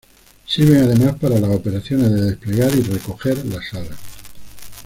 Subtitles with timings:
[0.47, 3.99] Sirven además para las operaciones de desplegar y recoger las alas.